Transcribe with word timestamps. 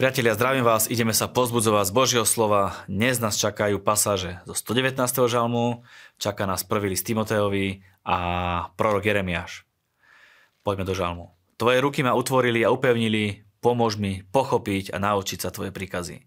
Priatelia, 0.00 0.32
zdravím 0.32 0.64
vás, 0.64 0.88
ideme 0.88 1.12
sa 1.12 1.28
pozbudzovať 1.28 1.84
z 1.84 1.92
Božieho 1.92 2.24
slova. 2.24 2.72
Dnes 2.88 3.20
nás 3.20 3.36
čakajú 3.36 3.84
pasáže 3.84 4.40
zo 4.48 4.56
119. 4.56 4.96
žalmu, 5.28 5.84
čaká 6.16 6.48
nás 6.48 6.64
prvý 6.64 6.96
list 6.96 7.04
Timoteovi 7.04 7.84
a 8.08 8.16
prorok 8.80 9.04
Jeremiáš. 9.04 9.68
Poďme 10.64 10.88
do 10.88 10.96
žalmu. 10.96 11.36
Tvoje 11.60 11.84
ruky 11.84 12.00
ma 12.00 12.16
utvorili 12.16 12.64
a 12.64 12.72
upevnili, 12.72 13.44
pomôž 13.60 14.00
mi 14.00 14.24
pochopiť 14.32 14.88
a 14.88 15.04
naučiť 15.04 15.36
sa 15.44 15.52
Tvoje 15.52 15.68
príkazy. 15.68 16.24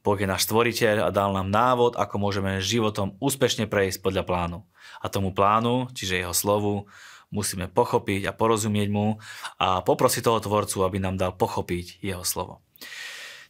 Boh 0.00 0.16
je 0.16 0.24
náš 0.24 0.48
stvoriteľ 0.48 1.04
a 1.04 1.12
dal 1.12 1.36
nám 1.36 1.52
návod, 1.52 2.00
ako 2.00 2.16
môžeme 2.16 2.56
životom 2.64 3.20
úspešne 3.20 3.68
prejsť 3.68 4.00
podľa 4.00 4.24
plánu. 4.24 4.58
A 4.96 5.12
tomu 5.12 5.36
plánu, 5.36 5.92
čiže 5.92 6.24
jeho 6.24 6.32
slovu, 6.32 6.88
musíme 7.28 7.68
pochopiť 7.68 8.24
a 8.24 8.32
porozumieť 8.32 8.88
mu 8.88 9.20
a 9.60 9.84
poprosiť 9.84 10.24
toho 10.24 10.40
tvorcu, 10.40 10.88
aby 10.88 10.96
nám 11.04 11.20
dal 11.20 11.36
pochopiť 11.36 12.00
jeho 12.00 12.24
slovo. 12.24 12.64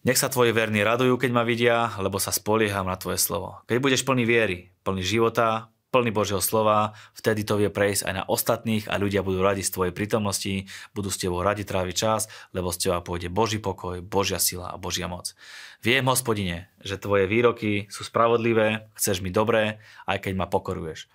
Nech 0.00 0.16
sa 0.16 0.32
tvoji 0.32 0.56
verní 0.56 0.80
radujú, 0.80 1.20
keď 1.20 1.30
ma 1.30 1.44
vidia, 1.44 1.92
lebo 2.00 2.16
sa 2.16 2.32
spolieham 2.32 2.88
na 2.88 2.96
tvoje 2.96 3.20
slovo. 3.20 3.60
Keď 3.68 3.76
budeš 3.84 4.02
plný 4.08 4.24
viery, 4.24 4.72
plný 4.80 5.04
života, 5.04 5.68
plný 5.90 6.14
Božieho 6.14 6.40
slova, 6.40 6.94
vtedy 7.12 7.42
to 7.42 7.58
vie 7.58 7.68
prejsť 7.68 8.06
aj 8.06 8.14
na 8.14 8.24
ostatných 8.24 8.86
a 8.86 8.96
ľudia 8.96 9.26
budú 9.26 9.42
radi 9.42 9.60
z 9.60 9.74
tvojej 9.74 9.92
prítomnosti, 9.92 10.70
budú 10.94 11.10
s 11.10 11.18
tebou 11.18 11.42
radi 11.42 11.66
tráviť 11.66 11.94
čas, 11.94 12.30
lebo 12.54 12.70
z 12.70 12.88
teba 12.88 13.02
pôjde 13.02 13.28
Boží 13.28 13.58
pokoj, 13.58 14.00
Božia 14.00 14.38
sila 14.38 14.70
a 14.70 14.80
Božia 14.80 15.10
moc. 15.10 15.34
Viem, 15.82 16.06
hospodine, 16.06 16.70
že 16.80 16.96
tvoje 16.96 17.26
výroky 17.26 17.90
sú 17.90 18.06
spravodlivé, 18.06 18.88
chceš 18.94 19.20
mi 19.20 19.34
dobré, 19.34 19.82
aj 20.06 20.24
keď 20.24 20.32
ma 20.38 20.46
pokoruješ. 20.46 21.10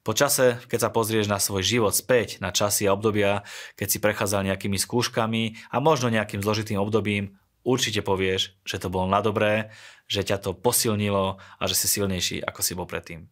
Po 0.00 0.16
čase, 0.16 0.58
keď 0.68 0.78
sa 0.86 0.90
pozrieš 0.90 1.26
na 1.28 1.38
svoj 1.38 1.62
život 1.62 1.94
späť, 1.94 2.40
na 2.42 2.50
časy 2.50 2.88
a 2.88 2.94
obdobia, 2.96 3.46
keď 3.76 3.88
si 3.88 3.98
prechádzal 4.02 4.48
nejakými 4.48 4.76
skúškami 4.80 5.70
a 5.70 5.76
možno 5.78 6.10
nejakým 6.10 6.42
zložitým 6.42 6.80
obdobím, 6.80 7.38
určite 7.62 8.00
povieš, 8.00 8.56
že 8.64 8.80
to 8.80 8.92
bolo 8.92 9.10
na 9.10 9.20
dobré, 9.24 9.72
že 10.10 10.26
ťa 10.26 10.42
to 10.42 10.50
posilnilo 10.56 11.38
a 11.38 11.62
že 11.68 11.74
si 11.76 11.86
silnejší, 11.86 12.42
ako 12.42 12.60
si 12.60 12.72
bol 12.74 12.86
predtým. 12.88 13.30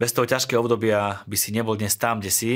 Bez 0.00 0.16
toho 0.16 0.24
ťažkého 0.24 0.64
obdobia 0.64 1.20
by 1.28 1.36
si 1.36 1.52
nebol 1.52 1.76
dnes 1.76 1.92
tam, 2.00 2.24
kde 2.24 2.32
si 2.32 2.52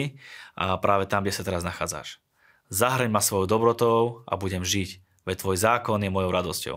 a 0.56 0.80
práve 0.80 1.04
tam, 1.04 1.20
kde 1.20 1.36
sa 1.36 1.44
teraz 1.44 1.60
nachádzaš. 1.60 2.24
Zahreň 2.72 3.12
ma 3.12 3.20
svojou 3.20 3.44
dobrotou 3.44 4.24
a 4.24 4.40
budem 4.40 4.64
žiť, 4.64 5.04
veď 5.28 5.36
tvoj 5.44 5.56
zákon 5.60 6.00
je 6.00 6.08
mojou 6.08 6.32
radosťou. 6.32 6.76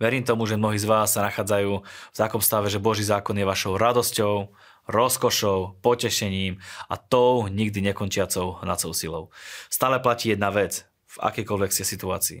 Verím 0.00 0.24
tomu, 0.24 0.48
že 0.48 0.56
mnohí 0.56 0.80
z 0.80 0.88
vás 0.88 1.14
sa 1.14 1.22
nachádzajú 1.28 1.72
v 1.84 2.16
takom 2.16 2.40
stave, 2.40 2.72
že 2.72 2.82
Boží 2.82 3.04
zákon 3.04 3.36
je 3.36 3.44
vašou 3.44 3.76
radosťou, 3.76 4.50
rozkošou, 4.88 5.78
potešením 5.78 6.58
a 6.88 6.96
tou 6.96 7.46
nikdy 7.46 7.92
nekončiacou 7.92 8.64
hnacou 8.64 8.90
silou. 8.96 9.24
Stále 9.70 10.02
platí 10.02 10.32
jedna 10.32 10.50
vec 10.50 10.88
v 11.12 11.16
akejkoľvek 11.22 11.70
ste 11.70 11.84
situácii 11.84 12.40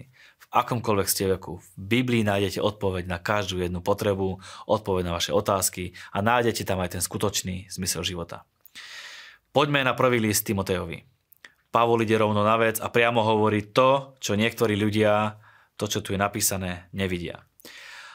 akomkoľvek 0.52 1.08
ste 1.08 1.24
veku. 1.32 1.58
V 1.58 1.68
Biblii 1.80 2.22
nájdete 2.22 2.60
odpoveď 2.60 3.08
na 3.08 3.18
každú 3.18 3.64
jednu 3.64 3.80
potrebu, 3.80 4.38
odpoveď 4.68 5.02
na 5.08 5.16
vaše 5.16 5.32
otázky 5.32 5.96
a 6.12 6.20
nájdete 6.20 6.68
tam 6.68 6.84
aj 6.84 7.00
ten 7.00 7.02
skutočný 7.02 7.72
zmysel 7.72 8.04
života. 8.04 8.44
Poďme 9.50 9.84
na 9.84 9.96
prvý 9.96 10.20
list 10.20 10.44
Timotejovi. 10.44 11.08
Pavol 11.72 12.04
ide 12.04 12.20
rovno 12.20 12.44
na 12.44 12.60
vec 12.60 12.76
a 12.84 12.92
priamo 12.92 13.24
hovorí 13.24 13.72
to, 13.72 14.16
čo 14.20 14.36
niektorí 14.36 14.76
ľudia, 14.76 15.40
to, 15.80 15.88
čo 15.88 16.04
tu 16.04 16.12
je 16.12 16.20
napísané, 16.20 16.92
nevidia. 16.92 17.48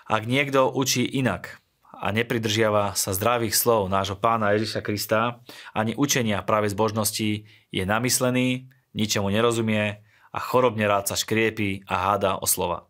Ak 0.06 0.30
niekto 0.30 0.70
učí 0.70 1.04
inak 1.04 1.58
a 1.90 2.14
nepridržiava 2.14 2.94
sa 2.94 3.18
zdravých 3.18 3.58
slov 3.58 3.90
nášho 3.90 4.14
pána 4.14 4.54
Ježiša 4.54 4.86
Krista, 4.86 5.42
ani 5.74 5.98
učenia 5.98 6.46
práve 6.46 6.70
zbožnosti 6.70 7.50
je 7.74 7.84
namyslený, 7.84 8.70
ničemu 8.94 9.28
nerozumie, 9.34 10.06
a 10.38 10.40
chorobne 10.40 10.86
rád 10.86 11.10
sa 11.10 11.18
škriepí 11.18 11.90
a 11.90 12.14
háda 12.14 12.38
o 12.38 12.46
slova. 12.46 12.86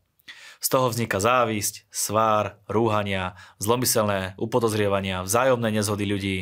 Z 0.60 0.68
toho 0.76 0.92
vzniká 0.92 1.24
závisť, 1.24 1.88
svár, 1.88 2.60
rúhania, 2.68 3.40
zlomyselné 3.64 4.36
upodozrievania, 4.36 5.24
vzájomné 5.24 5.72
nezhody 5.72 6.04
ľudí, 6.04 6.38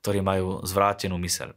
ktorí 0.00 0.24
majú 0.24 0.64
zvrátenú 0.64 1.20
myseľ. 1.20 1.52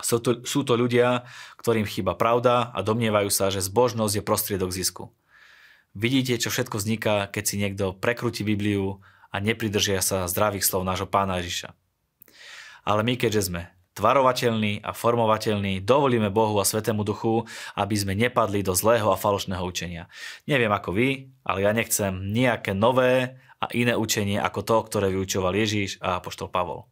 Sú 0.00 0.24
to, 0.24 0.40
sú 0.48 0.64
to 0.64 0.78
ľudia, 0.80 1.28
ktorým 1.60 1.84
chýba 1.84 2.16
pravda 2.16 2.72
a 2.72 2.80
domnievajú 2.80 3.28
sa, 3.28 3.52
že 3.52 3.60
zbožnosť 3.60 4.14
je 4.16 4.22
prostriedok 4.24 4.72
zisku. 4.72 5.12
Vidíte, 5.92 6.40
čo 6.40 6.48
všetko 6.48 6.80
vzniká, 6.80 7.28
keď 7.28 7.44
si 7.44 7.60
niekto 7.60 7.92
prekrúti 7.92 8.40
Bibliu 8.42 9.04
a 9.30 9.36
nepridržia 9.38 10.00
sa 10.00 10.26
zdravých 10.30 10.64
slov 10.64 10.86
nášho 10.86 11.06
pána 11.06 11.42
Ježiša. 11.42 11.76
Ale 12.88 13.02
my, 13.06 13.14
keďže 13.20 13.52
sme 13.52 13.73
tvarovateľný 13.94 14.82
a 14.82 14.90
formovateľný, 14.90 15.80
dovolíme 15.86 16.28
Bohu 16.34 16.58
a 16.58 16.66
Svetému 16.66 17.06
Duchu, 17.06 17.46
aby 17.78 17.94
sme 17.94 18.18
nepadli 18.18 18.66
do 18.66 18.74
zlého 18.74 19.08
a 19.08 19.16
falošného 19.16 19.62
učenia. 19.62 20.10
Neviem 20.50 20.74
ako 20.74 20.90
vy, 20.92 21.30
ale 21.46 21.58
ja 21.62 21.70
nechcem 21.70 22.34
nejaké 22.34 22.74
nové 22.74 23.38
a 23.62 23.70
iné 23.72 23.94
učenie 23.94 24.42
ako 24.42 24.60
to, 24.66 24.76
ktoré 24.90 25.06
vyučoval 25.14 25.54
Ježíš 25.54 26.02
a 26.02 26.18
apoštol 26.18 26.50
Pavol. 26.50 26.90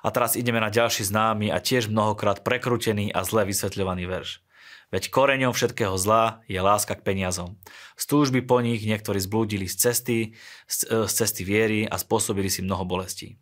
A 0.00 0.14
teraz 0.14 0.38
ideme 0.38 0.62
na 0.62 0.70
ďalší 0.70 1.04
známy 1.10 1.50
a 1.50 1.58
tiež 1.58 1.90
mnohokrát 1.90 2.46
prekrútený 2.46 3.10
a 3.10 3.26
zle 3.26 3.42
vysvetľovaný 3.50 4.06
verš. 4.06 4.40
Veď 4.88 5.12
koreňom 5.12 5.52
všetkého 5.52 5.92
zla 6.00 6.40
je 6.48 6.56
láska 6.56 6.96
k 6.96 7.04
peniazom. 7.04 7.60
Z 8.00 8.08
túžby 8.08 8.40
po 8.40 8.64
nich 8.64 8.80
niektorí 8.88 9.20
zblúdili 9.20 9.68
z 9.68 9.76
cesty, 9.76 10.18
z 10.64 11.12
cesty 11.12 11.44
viery 11.44 11.84
a 11.84 12.00
spôsobili 12.00 12.48
si 12.48 12.64
mnoho 12.64 12.88
bolestí. 12.88 13.36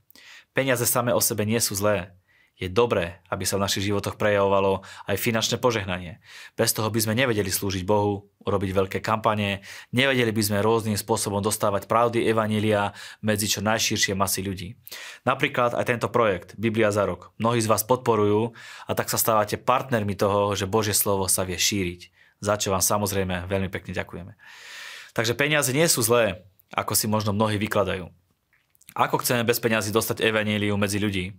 Peniaze 0.50 0.88
same 0.90 1.14
o 1.14 1.22
sebe 1.22 1.46
nie 1.46 1.62
sú 1.62 1.78
zlé, 1.78 2.18
je 2.56 2.72
dobré, 2.72 3.20
aby 3.28 3.44
sa 3.44 3.60
v 3.60 3.68
našich 3.68 3.84
životoch 3.84 4.16
prejavovalo 4.16 4.80
aj 5.04 5.16
finančné 5.20 5.60
požehnanie. 5.60 6.24
Bez 6.56 6.72
toho 6.72 6.88
by 6.88 7.04
sme 7.04 7.12
nevedeli 7.12 7.52
slúžiť 7.52 7.84
Bohu, 7.84 8.32
urobiť 8.48 8.70
veľké 8.72 8.98
kampane, 9.04 9.60
nevedeli 9.92 10.32
by 10.32 10.42
sme 10.42 10.64
rôznym 10.64 10.96
spôsobom 10.96 11.44
dostávať 11.44 11.84
pravdy 11.84 12.24
Evanília 12.24 12.96
medzi 13.20 13.52
čo 13.52 13.60
najširšie 13.60 14.16
masy 14.16 14.40
ľudí. 14.40 14.68
Napríklad 15.28 15.76
aj 15.76 15.84
tento 15.84 16.08
projekt 16.08 16.56
Biblia 16.56 16.88
za 16.88 17.04
rok. 17.04 17.36
Mnohí 17.36 17.60
z 17.60 17.68
vás 17.68 17.84
podporujú 17.84 18.56
a 18.88 18.92
tak 18.96 19.12
sa 19.12 19.20
stávate 19.20 19.60
partnermi 19.60 20.16
toho, 20.16 20.56
že 20.56 20.64
Božie 20.64 20.96
slovo 20.96 21.28
sa 21.28 21.44
vie 21.44 21.60
šíriť. 21.60 22.08
Za 22.40 22.56
čo 22.56 22.72
vám 22.72 22.80
samozrejme 22.80 23.44
veľmi 23.48 23.68
pekne 23.68 23.92
ďakujeme. 23.92 24.32
Takže 25.12 25.36
peniaze 25.36 25.72
nie 25.76 25.88
sú 25.88 26.00
zlé, 26.00 26.44
ako 26.72 26.96
si 26.96 27.04
možno 27.08 27.36
mnohí 27.36 27.60
vykladajú. 27.60 28.08
Ako 28.96 29.20
chceme 29.20 29.44
bez 29.44 29.60
peniazy 29.60 29.92
dostať 29.92 30.24
evaníliu 30.24 30.72
medzi 30.80 30.96
ľudí? 30.96 31.36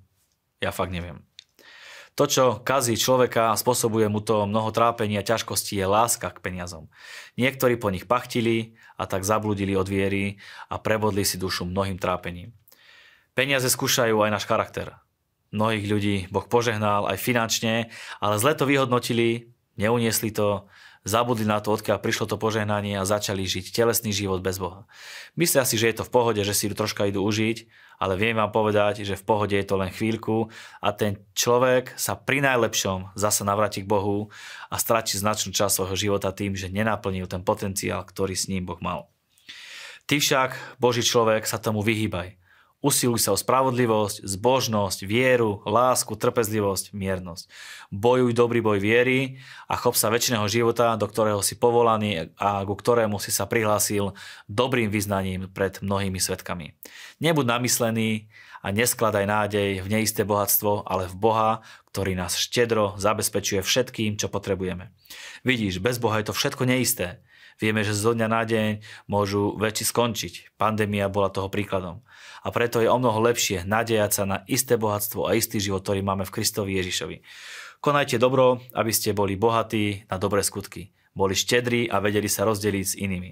Ja 0.61 0.73
fakt 0.73 0.93
neviem. 0.93 1.27
To, 2.17 2.25
čo 2.25 2.65
kazí 2.65 2.97
človeka 2.97 3.53
a 3.53 3.59
spôsobuje 3.59 4.09
mu 4.09 4.25
to 4.25 4.49
mnoho 4.49 4.73
trápenia 4.73 5.21
a 5.21 5.27
ťažkostí, 5.27 5.77
je 5.77 5.85
láska 5.85 6.33
k 6.33 6.41
peniazom. 6.41 6.89
Niektorí 7.37 7.77
po 7.77 7.93
nich 7.93 8.09
pachtili 8.09 8.73
a 8.97 9.05
tak 9.05 9.21
zabludili 9.21 9.77
od 9.77 9.85
viery 9.85 10.41
a 10.73 10.81
prebodli 10.81 11.21
si 11.21 11.37
dušu 11.37 11.69
mnohým 11.69 12.01
trápením. 12.01 12.57
Peniaze 13.37 13.69
skúšajú 13.69 14.17
aj 14.17 14.33
náš 14.33 14.49
charakter. 14.49 14.97
Mnohých 15.53 15.85
ľudí 15.85 16.15
Boh 16.33 16.49
požehnal 16.49 17.05
aj 17.05 17.21
finančne, 17.21 17.93
ale 18.17 18.41
zle 18.41 18.57
to 18.57 18.65
vyhodnotili, 18.65 19.53
neuniesli 19.77 20.33
to, 20.33 20.65
zabudli 21.07 21.47
na 21.47 21.63
to, 21.63 21.71
odkiaľ 21.73 22.03
prišlo 22.03 22.27
to 22.27 22.37
požehnanie 22.37 22.99
a 22.99 23.07
začali 23.07 23.47
žiť 23.47 23.71
telesný 23.71 24.11
život 24.11 24.43
bez 24.43 24.59
Boha. 24.59 24.83
Myslia 25.39 25.63
si, 25.63 25.79
že 25.79 25.89
je 25.89 26.03
to 26.03 26.07
v 26.07 26.13
pohode, 26.13 26.41
že 26.43 26.51
si 26.51 26.67
troška 26.67 27.07
idú 27.07 27.23
užiť, 27.23 27.87
ale 27.97 28.13
viem 28.19 28.37
vám 28.37 28.53
povedať, 28.53 29.01
že 29.01 29.17
v 29.17 29.25
pohode 29.25 29.55
je 29.57 29.65
to 29.65 29.79
len 29.79 29.89
chvíľku 29.89 30.53
a 30.83 30.93
ten 30.93 31.17
človek 31.33 31.97
sa 31.97 32.13
pri 32.13 32.45
najlepšom 32.45 33.17
zase 33.17 33.41
navráti 33.41 33.81
k 33.81 33.89
Bohu 33.89 34.29
a 34.69 34.75
stratí 34.77 35.17
značnú 35.17 35.55
časť 35.55 35.81
svojho 35.81 35.97
života 35.97 36.29
tým, 36.35 36.53
že 36.53 36.69
nenaplnil 36.69 37.25
ten 37.25 37.41
potenciál, 37.41 38.05
ktorý 38.05 38.37
s 38.37 38.51
ním 38.51 38.69
Boh 38.69 38.77
mal. 38.83 39.09
Ty 40.07 40.23
však, 40.23 40.79
Boží 40.79 41.03
človek, 41.03 41.43
sa 41.43 41.59
tomu 41.59 41.83
vyhýbaj. 41.83 42.46
Usiluj 42.77 43.25
sa 43.25 43.33
o 43.33 43.37
spravodlivosť, 43.37 44.21
zbožnosť, 44.21 45.09
vieru, 45.09 45.65
lásku, 45.65 46.13
trpezlivosť, 46.13 46.93
miernosť. 46.93 47.49
Bojuj 47.89 48.37
dobrý 48.37 48.61
boj 48.61 48.77
viery 48.77 49.41
a 49.65 49.73
chop 49.81 49.97
sa 49.97 50.13
väčšného 50.13 50.45
života, 50.45 50.93
do 50.93 51.09
ktorého 51.09 51.41
si 51.41 51.57
povolaný 51.57 52.29
a 52.37 52.61
ku 52.69 52.77
ktorému 52.77 53.17
si 53.17 53.33
sa 53.33 53.49
prihlásil 53.49 54.13
dobrým 54.45 54.93
vyznaním 54.93 55.49
pred 55.49 55.81
mnohými 55.81 56.21
svetkami. 56.21 56.77
Nebuď 57.17 57.45
namyslený 57.49 58.29
a 58.61 58.69
neskladaj 58.69 59.25
nádej 59.25 59.81
v 59.81 59.87
neisté 59.89 60.21
bohatstvo, 60.21 60.85
ale 60.85 61.09
v 61.09 61.17
Boha, 61.17 61.51
ktorý 61.89 62.13
nás 62.13 62.37
štedro 62.37 62.93
zabezpečuje 63.01 63.65
všetkým, 63.65 64.21
čo 64.21 64.29
potrebujeme. 64.29 64.93
Vidíš, 65.41 65.81
bez 65.81 65.97
Boha 65.97 66.21
je 66.21 66.29
to 66.29 66.37
všetko 66.37 66.69
neisté. 66.69 67.25
Vieme, 67.57 67.81
že 67.81 67.97
zo 67.97 68.13
dňa 68.13 68.27
na 68.29 68.45
deň 68.45 68.85
môžu 69.09 69.57
väčší 69.57 69.89
skončiť. 69.89 70.33
Pandémia 70.61 71.09
bola 71.09 71.33
toho 71.33 71.49
príkladom. 71.49 72.05
A 72.45 72.53
preto 72.53 72.77
je 72.77 72.89
o 72.89 72.97
mnoho 73.01 73.17
lepšie 73.25 73.65
nadejať 73.65 74.11
sa 74.13 74.23
na 74.29 74.37
isté 74.45 74.77
bohatstvo 74.77 75.25
a 75.25 75.33
istý 75.33 75.57
život, 75.57 75.81
ktorý 75.81 76.05
máme 76.05 76.23
v 76.29 76.33
Kristovi 76.37 76.77
Ježišovi. 76.77 77.25
Konajte 77.81 78.21
dobro, 78.21 78.61
aby 78.77 78.93
ste 78.93 79.17
boli 79.17 79.33
bohatí 79.33 80.05
na 80.05 80.21
dobré 80.21 80.45
skutky. 80.45 80.93
Boli 81.17 81.33
štedrí 81.33 81.89
a 81.89 81.97
vedeli 81.97 82.29
sa 82.29 82.45
rozdeliť 82.45 82.85
s 82.85 82.97
inými 82.97 83.31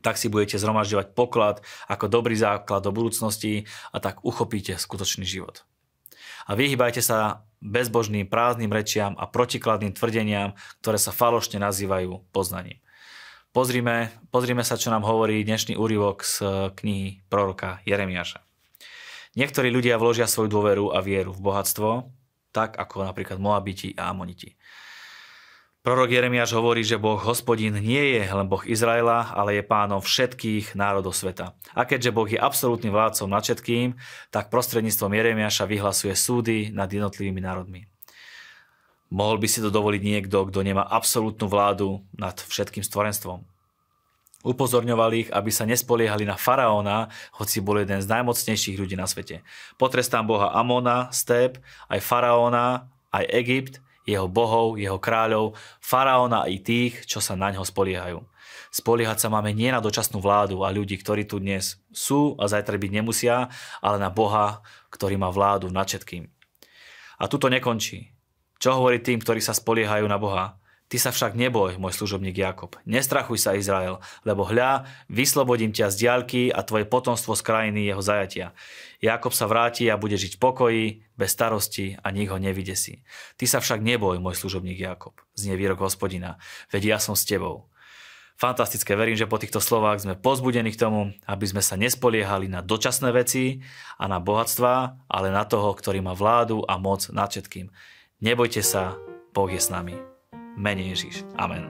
tak 0.00 0.16
si 0.16 0.32
budete 0.32 0.56
zhromažďovať 0.56 1.12
poklad 1.12 1.60
ako 1.86 2.08
dobrý 2.08 2.34
základ 2.34 2.80
do 2.80 2.90
budúcnosti 2.90 3.68
a 3.92 4.00
tak 4.00 4.24
uchopíte 4.24 4.74
skutočný 4.80 5.28
život. 5.28 5.68
A 6.48 6.56
vyhýbajte 6.56 7.04
sa 7.04 7.44
bezbožným 7.60 8.26
prázdnym 8.26 8.72
rečiam 8.72 9.12
a 9.20 9.28
protikladným 9.28 9.92
tvrdeniam, 9.92 10.56
ktoré 10.80 10.96
sa 10.96 11.12
falošne 11.12 11.60
nazývajú 11.60 12.32
poznaním. 12.32 12.80
Pozrime, 13.50 14.14
pozrime 14.30 14.62
sa, 14.62 14.78
čo 14.78 14.94
nám 14.94 15.02
hovorí 15.02 15.42
dnešný 15.42 15.74
úryvok 15.74 16.22
z 16.22 16.34
knihy 16.70 17.26
proroka 17.26 17.82
Jeremiáša. 17.82 18.46
Niektorí 19.34 19.74
ľudia 19.74 19.98
vložia 19.98 20.30
svoju 20.30 20.46
dôveru 20.46 20.94
a 20.94 21.02
vieru 21.02 21.34
v 21.34 21.42
bohatstvo, 21.42 22.14
tak 22.54 22.78
ako 22.78 23.10
napríklad 23.10 23.42
Moabiti 23.42 23.90
a 23.98 24.14
Amoniti. 24.14 24.54
Prorok 25.82 26.14
Jeremiáš 26.14 26.54
hovorí, 26.54 26.86
že 26.86 26.94
Boh 26.94 27.18
hospodín 27.18 27.74
nie 27.74 28.22
je 28.22 28.22
len 28.22 28.46
Boh 28.46 28.62
Izraela, 28.62 29.34
ale 29.34 29.58
je 29.58 29.66
pánom 29.66 29.98
všetkých 29.98 30.78
národov 30.78 31.18
sveta. 31.18 31.58
A 31.74 31.82
keďže 31.82 32.14
Boh 32.14 32.30
je 32.30 32.38
absolútnym 32.38 32.94
vládcom 32.94 33.26
nad 33.26 33.42
všetkým, 33.42 33.98
tak 34.30 34.54
prostredníctvom 34.54 35.10
Jeremiáša 35.10 35.66
vyhlasuje 35.66 36.14
súdy 36.14 36.70
nad 36.70 36.86
jednotlivými 36.86 37.42
národmi. 37.42 37.89
Mohol 39.10 39.42
by 39.42 39.48
si 39.50 39.58
to 39.58 39.74
dovoliť 39.74 40.02
niekto, 40.06 40.46
kto 40.46 40.62
nemá 40.62 40.86
absolútnu 40.86 41.50
vládu 41.50 41.98
nad 42.14 42.38
všetkým 42.38 42.86
stvorenstvom. 42.86 43.42
Upozorňoval 44.40 45.10
ich, 45.20 45.28
aby 45.28 45.52
sa 45.52 45.68
nespoliehali 45.68 46.24
na 46.24 46.38
faraóna, 46.38 47.12
hoci 47.36 47.60
bol 47.60 47.82
jeden 47.82 48.00
z 48.00 48.08
najmocnejších 48.08 48.78
ľudí 48.80 48.96
na 48.96 49.04
svete. 49.04 49.44
Potrestám 49.76 50.24
Boha 50.24 50.56
Amona, 50.56 51.12
Step, 51.12 51.60
aj 51.92 52.00
faraóna, 52.00 52.88
aj 53.12 53.28
Egypt, 53.36 53.84
jeho 54.08 54.30
bohov, 54.30 54.80
jeho 54.80 54.96
kráľov, 54.96 55.58
faraóna 55.82 56.48
i 56.48 56.56
tých, 56.56 57.04
čo 57.04 57.20
sa 57.20 57.36
na 57.36 57.52
ňo 57.52 57.68
spoliehajú. 57.68 58.24
Spoliehať 58.70 59.26
sa 59.26 59.28
máme 59.28 59.50
nie 59.50 59.68
na 59.68 59.82
dočasnú 59.82 60.22
vládu 60.22 60.62
a 60.62 60.70
ľudí, 60.70 60.94
ktorí 60.96 61.26
tu 61.26 61.42
dnes 61.42 61.82
sú 61.90 62.38
a 62.38 62.46
zajtra 62.46 62.78
byť 62.78 62.90
nemusia, 62.94 63.50
ale 63.82 63.98
na 63.98 64.08
Boha, 64.08 64.62
ktorý 64.94 65.18
má 65.18 65.28
vládu 65.28 65.68
nad 65.68 65.84
všetkým. 65.84 66.30
A 67.20 67.28
tu 67.28 67.36
to 67.36 67.50
nekončí. 67.50 68.14
Čo 68.60 68.76
hovorí 68.76 69.00
tým, 69.00 69.24
ktorí 69.24 69.40
sa 69.40 69.56
spoliehajú 69.56 70.04
na 70.04 70.20
Boha? 70.20 70.60
Ty 70.92 71.00
sa 71.00 71.10
však 71.16 71.32
neboj, 71.32 71.80
môj 71.80 71.96
služobník 71.96 72.36
Jakob. 72.36 72.76
Nestrachuj 72.84 73.40
sa, 73.40 73.56
Izrael, 73.56 74.04
lebo 74.20 74.44
hľa, 74.44 74.84
vyslobodím 75.08 75.72
ťa 75.72 75.88
z 75.88 75.96
diaľky 76.04 76.42
a 76.52 76.60
tvoje 76.60 76.84
potomstvo 76.84 77.32
z 77.32 77.40
krajiny 77.40 77.88
jeho 77.88 78.04
zajatia. 78.04 78.52
Jakob 79.00 79.32
sa 79.32 79.48
vráti 79.48 79.88
a 79.88 79.96
bude 79.96 80.20
žiť 80.20 80.36
v 80.36 80.42
pokoji, 80.44 80.84
bez 81.16 81.32
starosti 81.32 81.96
a 82.04 82.12
nik 82.12 82.28
ho 82.28 82.36
si. 82.76 83.00
Ty 83.40 83.44
sa 83.48 83.64
však 83.64 83.80
neboj, 83.80 84.20
môj 84.20 84.36
služobník 84.36 84.76
Jakob, 84.76 85.16
znie 85.32 85.56
výrok 85.56 85.80
hospodina, 85.80 86.36
veď 86.68 86.82
ja 86.92 86.98
som 87.00 87.16
s 87.16 87.24
tebou. 87.24 87.72
Fantastické, 88.36 88.92
verím, 88.92 89.16
že 89.16 89.30
po 89.30 89.40
týchto 89.40 89.64
slovách 89.64 90.04
sme 90.04 90.20
pozbudení 90.20 90.68
k 90.76 90.80
tomu, 90.84 91.16
aby 91.24 91.44
sme 91.48 91.64
sa 91.64 91.80
nespoliehali 91.80 92.52
na 92.52 92.60
dočasné 92.60 93.08
veci 93.08 93.64
a 93.96 94.04
na 94.04 94.20
bohatstva, 94.20 95.06
ale 95.08 95.32
na 95.32 95.48
toho, 95.48 95.72
ktorý 95.72 96.04
má 96.04 96.12
vládu 96.12 96.60
a 96.68 96.76
moc 96.76 97.08
nad 97.08 97.32
všetkým. 97.32 97.72
Nebojte 98.20 98.60
sa, 98.60 99.00
Boh 99.32 99.48
je 99.48 99.56
s 99.56 99.72
nami 99.72 99.96
mene 100.60 100.92
Ježiš. 100.92 101.24
Amen. 101.40 101.64